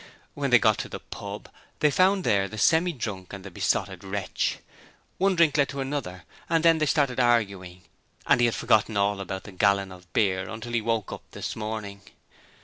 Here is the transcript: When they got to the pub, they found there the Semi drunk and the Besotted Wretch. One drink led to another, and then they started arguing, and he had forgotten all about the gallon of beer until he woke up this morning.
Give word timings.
When 0.33 0.49
they 0.49 0.57
got 0.57 0.79
to 0.79 0.89
the 0.89 0.99
pub, 0.99 1.47
they 1.77 1.91
found 1.91 2.23
there 2.23 2.47
the 2.47 2.57
Semi 2.57 2.91
drunk 2.91 3.33
and 3.33 3.43
the 3.43 3.51
Besotted 3.51 4.03
Wretch. 4.03 4.57
One 5.19 5.35
drink 5.35 5.57
led 5.57 5.69
to 5.69 5.79
another, 5.79 6.23
and 6.49 6.65
then 6.65 6.79
they 6.79 6.87
started 6.87 7.19
arguing, 7.19 7.83
and 8.25 8.39
he 8.41 8.47
had 8.47 8.55
forgotten 8.55 8.97
all 8.97 9.21
about 9.21 9.43
the 9.43 9.51
gallon 9.51 9.91
of 9.91 10.11
beer 10.11 10.49
until 10.49 10.73
he 10.73 10.81
woke 10.81 11.11
up 11.11 11.21
this 11.33 11.55
morning. 11.55 12.01